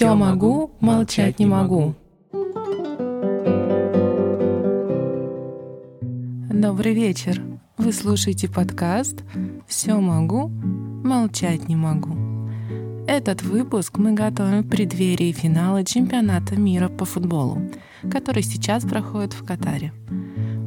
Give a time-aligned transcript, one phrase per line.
[0.00, 1.94] Все могу, молчать не могу.
[6.50, 7.42] Добрый вечер.
[7.76, 9.22] Вы слушаете подкаст
[9.68, 12.16] «Все могу, молчать не могу».
[13.06, 17.60] Этот выпуск мы готовим в преддверии финала чемпионата мира по футболу,
[18.10, 19.92] который сейчас проходит в Катаре.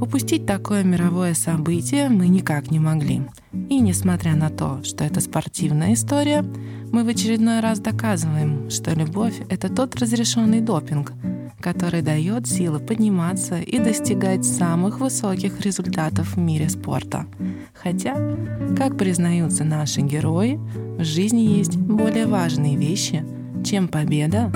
[0.04, 3.22] Упустить такое мировое событие мы никак не могли.
[3.70, 6.44] И несмотря на то, что это спортивная история,
[6.92, 11.14] мы в очередной раз доказываем, что любовь— это тот разрешенный допинг,
[11.62, 17.26] который дает силы подниматься и достигать самых высоких результатов в мире спорта.
[17.74, 18.18] Хотя,
[18.76, 20.60] как признаются наши герои,
[21.00, 23.26] в жизни есть более важные вещи,
[23.64, 24.52] чем победа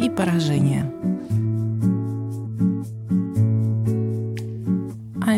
[0.00, 0.92] и поражение.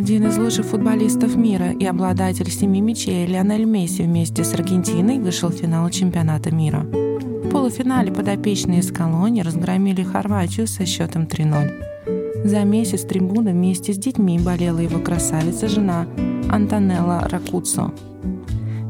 [0.00, 5.50] Один из лучших футболистов мира и обладатель семи мячей Лионель Месси вместе с Аргентиной вышел
[5.50, 6.78] в финал чемпионата мира.
[6.78, 12.46] В полуфинале подопечные из колонии разгромили Хорватию со счетом 3-0.
[12.46, 16.06] За месяц трибуны вместе с детьми болела его красавица-жена
[16.50, 17.92] Антонелла Ракуцо.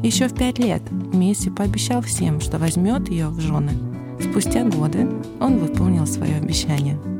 [0.03, 3.73] Еще в пять лет Месси пообещал всем, что возьмет ее в жены.
[4.21, 5.09] Спустя годы
[5.41, 6.97] он выполнил свое обещание–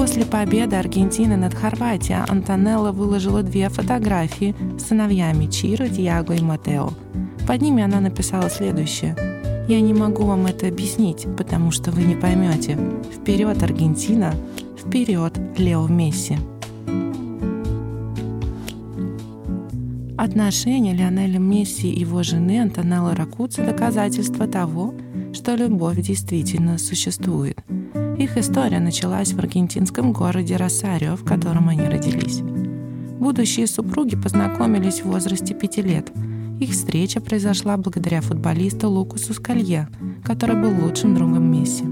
[0.00, 6.88] После победы Аргентины над Хорватией Антонелла выложила две фотографии с сыновьями Чиро, Диаго и Матео.
[7.46, 9.14] Под ними она написала следующее.
[9.68, 12.78] «Я не могу вам это объяснить, потому что вы не поймете.
[13.14, 14.34] Вперед, Аргентина!
[14.78, 16.38] Вперед, Лео Месси!»
[20.16, 24.94] Отношения Лионеля Месси и его жены Антонеллы Ракуци– доказательство того,
[25.34, 27.58] что любовь действительно существует–
[28.20, 32.42] их история началась в аргентинском городе Росарио, в котором они родились.
[33.18, 36.12] Будущие супруги познакомились в возрасте пяти лет.
[36.60, 39.88] Их встреча произошла благодаря футболисту Лукасу Скалье,
[40.22, 41.84] который был лучшим другом Месси.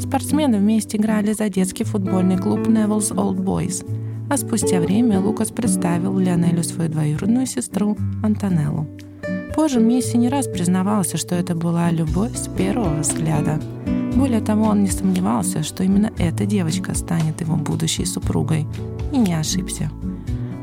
[0.00, 3.84] Спортсмены вместе играли за детский футбольный клуб Neville's Old Boys,
[4.30, 8.86] а спустя время Лукас представил Лионелю свою двоюродную сестру Антонеллу.
[9.56, 13.60] Позже Месси не раз признавался, что это была любовь с первого взгляда–
[14.16, 18.66] более того, он не сомневался, что именно эта девочка станет его будущей супругой.
[19.12, 19.90] И не ошибся.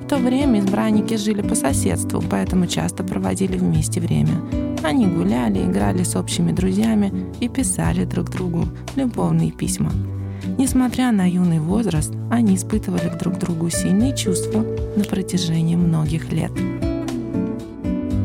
[0.03, 4.41] В то время избранники жили по соседству, поэтому часто проводили вместе время.
[4.83, 8.65] Они гуляли, играли с общими друзьями и писали друг другу
[8.95, 9.91] любовные письма.
[10.57, 14.65] Несмотря на юный возраст, они испытывали друг другу сильные чувства
[14.97, 16.51] на протяжении многих лет.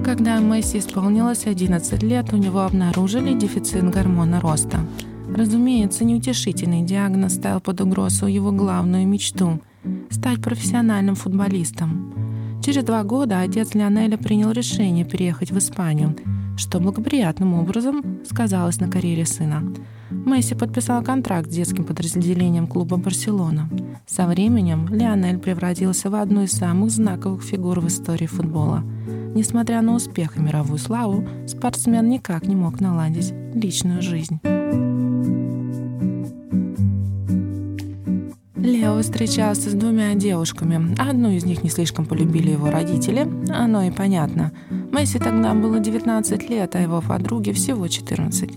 [0.04, 4.80] Когда Месси исполнилось 11 лет, у него обнаружили дефицит гормона роста–
[5.38, 9.60] Разумеется, неутешительный диагноз ставил под угрозу его главную мечту–
[10.10, 12.58] стать профессиональным футболистом.
[12.60, 16.16] Через два года отец Лионеля принял решение переехать в Испанию,
[16.56, 19.62] что благоприятным образом сказалось на карьере сына.
[20.10, 23.70] Месси подписал контракт с детским подразделением клуба «Барселона».
[24.08, 28.82] Со временем Лионель превратился в одну из самых знаковых фигур в истории футбола.
[29.36, 34.40] Несмотря на успех и мировую славу, спортсмен никак не мог наладить личную жизнь.
[38.88, 40.96] Лео встречался с двумя девушками.
[40.98, 44.50] Одну из них не слишком полюбили его родители, оно и понятно.
[44.70, 48.50] Месси тогда было 19 лет, а его подруге всего 14.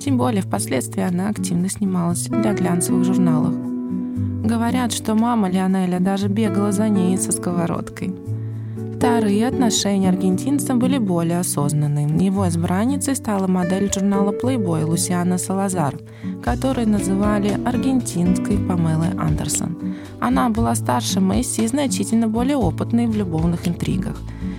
[0.00, 3.54] Тем более впоследствии она активно снималась для глянцевых журналов.
[4.44, 8.12] Говорят, что мама Лионеля даже бегала за ней со сковородкой.
[8.96, 12.06] Вторые отношения аргентинца были более осознанные.
[12.24, 15.96] Его избранницей стала модель журнала Playboy Лусиана Салазар,
[16.42, 19.96] которую называли аргентинской Памелой Андерсон.
[20.18, 24.16] Она была старше Месси и значительно более опытной в любовных интригах.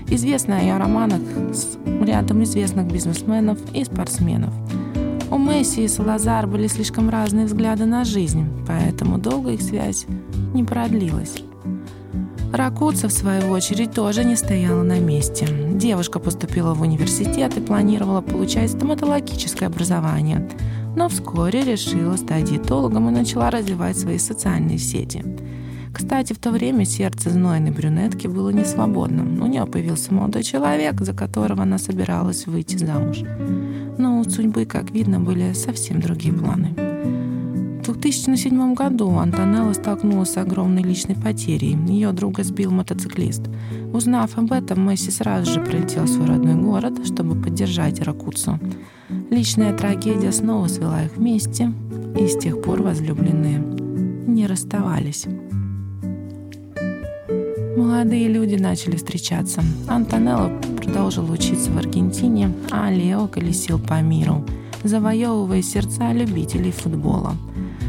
[0.07, 1.21] Известна о романах
[1.51, 1.75] с
[2.05, 4.53] рядом известных бизнесменов и спортсменов.
[5.31, 10.05] У Месси и Салазар были слишком разные взгляды на жизнь, поэтому долго их связь
[10.53, 11.46] не продлилась.
[12.53, 15.47] Ракуца, в свою очередь, тоже не стояла на месте.
[15.73, 20.49] Девушка поступила в университет и планировала получать стоматологическое образование,
[20.95, 25.23] но вскоре решила стать диетологом и начала развивать свои социальные сети.
[25.93, 29.41] Кстати, в то время сердце знойной брюнетки было не свободным.
[29.41, 33.23] У нее появился молодой человек, за которого она собиралась выйти замуж.
[33.97, 36.86] Но у судьбы, как видно, были совсем другие планы.
[37.87, 41.77] В 2007 году Антонелла столкнулась с огромной личной потерей.
[41.87, 43.43] Ее друга сбил мотоциклист.
[43.93, 48.59] Узнав об этом, Месси сразу же прилетел в свой родной город, чтобы поддержать Ракуцу.
[49.31, 51.71] Личная трагедия снова свела их вместе,
[52.19, 53.59] и с тех пор возлюбленные
[54.27, 55.25] не расставались.
[57.77, 59.63] Молодые люди начали встречаться.
[59.87, 64.45] Антонелло продолжил учиться в Аргентине, а Лео колесил по миру–
[64.83, 67.35] завоевывая сердца любителей футбола.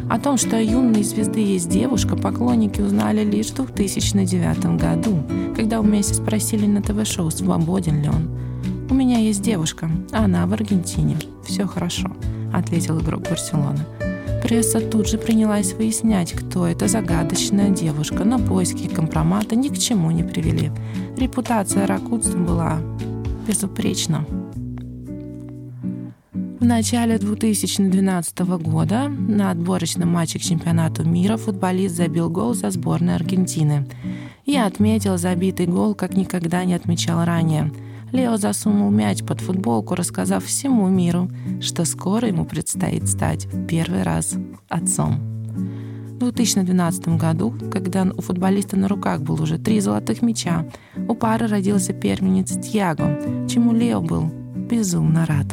[0.08, 5.22] О том, что юной звезды есть девушка, поклонники узнали лишь в 2009 году,
[5.54, 8.30] когда у Месси спросили на ТВ-шоу, свободен ли он.
[8.90, 11.18] «У меня есть девушка, она в Аргентине.
[11.44, 12.10] Все хорошо»,—
[12.54, 13.84] ответил игрок Барселоны.
[14.42, 20.10] Пресса тут же принялась выяснять, кто эта загадочная девушка, но поиски компромата ни к чему
[20.10, 20.70] не привели.
[21.18, 22.78] Репутация ракутства была
[23.46, 24.24] безупречна.
[26.60, 33.14] В начале 2012 года на отборочном матче к чемпионату мира футболист забил гол за сборной
[33.14, 33.86] Аргентины.
[34.44, 37.72] Я отметил забитый гол, как никогда не отмечал ранее–
[38.12, 44.02] Лео засунул мяч под футболку, рассказав всему миру, что скоро ему предстоит стать в первый
[44.02, 44.34] раз
[44.68, 45.20] отцом.
[46.14, 50.66] В 2012 году, когда у футболиста на руках был уже три золотых мяча,
[51.06, 55.46] у пары родился первенец Тьяго, чему Лео был безумно рад.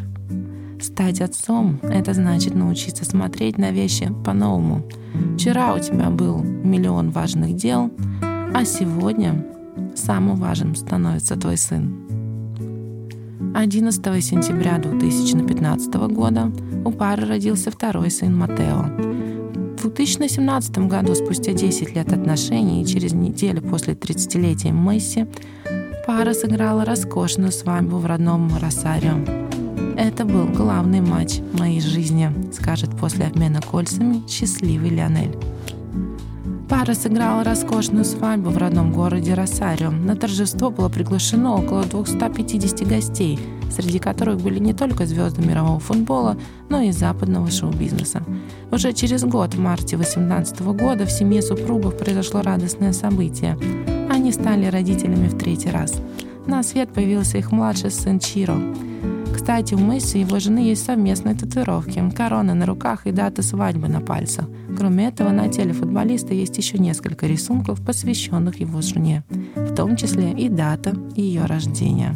[0.80, 4.84] Стать отцом— это значит научиться смотреть на вещи по-новому.
[5.36, 7.92] Вчера у тебя был миллион важных дел,
[8.54, 9.46] а сегодня
[9.96, 12.06] самым важным становится твой сын.
[13.56, 16.52] 11 сентября 2015 года
[16.84, 18.84] у пары родился второй сын Матео.
[19.78, 25.26] В 2017 году, спустя 10 лет отношений и через неделю после 30-летия Месси,
[26.06, 29.45] пара сыграла роскошную свадьбу в родном Росарио.
[29.98, 35.38] Это был главный матч моей жизни, скажет после обмена кольцами счастливый Лионель.
[36.68, 39.92] Пара сыграла роскошную свадьбу в родном городе Росарио.
[39.92, 43.40] На торжество было приглашено около 250 гостей,
[43.72, 46.38] среди которых были не только звезды мирового футбола,
[46.70, 48.24] но и западного шоу-бизнеса.
[48.72, 53.58] Уже через год, в марте 2018 года, в семье супругов произошло радостное событие.
[54.10, 56.02] Они стали родителями в третий раз.
[56.48, 58.58] На свет появился их младший сын Чиро.
[59.36, 63.90] Кстати, у Месси и его жены есть совместные татуировки, корона на руках и дата свадьбы
[63.90, 64.46] на пальцах.
[64.78, 69.24] Кроме этого, на теле футболиста есть еще несколько рисунков, посвященных его жене,
[69.56, 72.16] в том числе и дата ее рождения.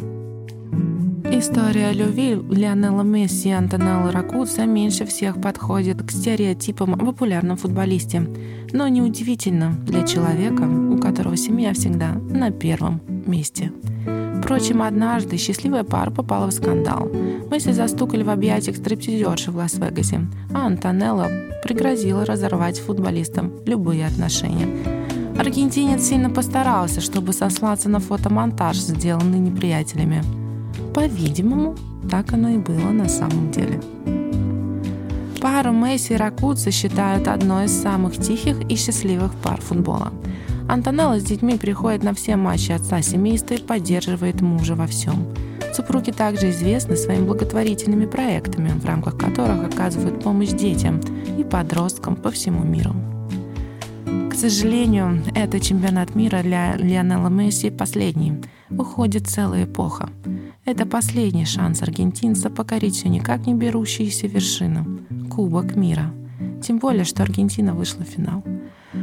[1.30, 8.26] История любви Лионела Месси и Антонелла Ракуца меньше всех подходит к стереотипам о популярном футболисте.
[8.72, 13.72] Но неудивительно для человека, у которого семья всегда на первом месте.
[14.50, 17.08] Впрочем, однажды счастливая пара попала в скандал.
[17.52, 21.28] Месси застукали в объятиях стриптизерши в Лас-Вегасе, а Антонелла
[21.62, 24.66] пригрозила разорвать с футболистом любые отношения.
[25.38, 30.24] Аргентинец сильно постарался, чтобы сослаться на фотомонтаж, сделанный неприятелями.
[30.96, 31.76] По-видимому,
[32.10, 33.80] так оно и было на самом деле.
[35.40, 40.12] Пару Месси и Ракуца считают одной из самых тихих и счастливых пар футбола–
[40.70, 45.26] Антонелла с детьми приходит на все матчи отца семейства и поддерживает мужа во всем.
[45.74, 51.00] Супруги также известны своими благотворительными проектами, в рамках которых оказывают помощь детям
[51.36, 52.94] и подросткам по всему миру.
[54.30, 58.40] К сожалению, это чемпионат мира для Лионела Месси последний.
[58.70, 60.08] Уходит целая эпоха.
[60.64, 64.86] Это последний шанс аргентинца покорить все никак не берущиеся вершины–
[65.30, 66.14] Кубок мира.
[66.62, 68.44] Тем более, что Аргентина вышла в финал.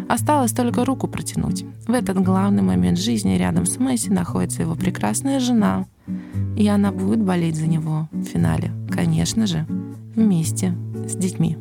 [0.10, 1.66] Осталось только руку протянуть.
[1.88, 5.86] В этот главный момент жизни рядом с Месси находится его прекрасная жена.
[6.56, 8.72] И она будет болеть за него в финале.
[8.90, 9.66] Конечно же,
[10.16, 10.74] вместе
[11.08, 11.58] с детьми.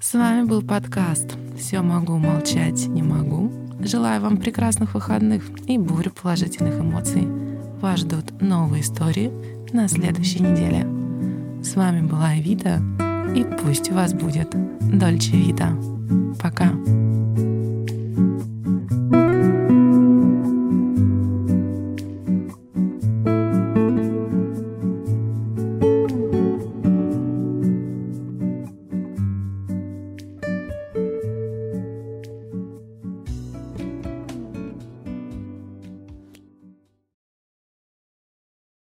[0.00, 3.52] С вами был подкаст «Все могу, молчать не могу».
[3.80, 7.28] Желаю вам прекрасных выходных и бурю положительных эмоций.
[7.80, 9.30] Вас ждут новые истории
[9.72, 10.86] на следующей неделе.
[11.62, 12.82] С вами была Эвита,
[13.34, 14.48] и пусть у вас будет
[14.80, 15.70] Дольче Вита.
[16.40, 16.70] Пока.